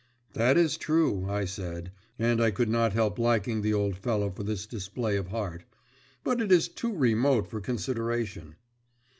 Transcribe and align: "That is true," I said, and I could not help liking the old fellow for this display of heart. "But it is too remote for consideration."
"That 0.33 0.57
is 0.57 0.77
true," 0.77 1.29
I 1.29 1.45
said, 1.45 1.91
and 2.17 2.41
I 2.41 2.49
could 2.49 2.69
not 2.69 2.93
help 2.93 3.19
liking 3.19 3.61
the 3.61 3.75
old 3.75 3.95
fellow 3.95 4.31
for 4.31 4.41
this 4.41 4.65
display 4.65 5.15
of 5.15 5.27
heart. 5.27 5.63
"But 6.23 6.41
it 6.41 6.51
is 6.51 6.67
too 6.67 6.95
remote 6.97 7.45
for 7.45 7.61
consideration." 7.61 8.55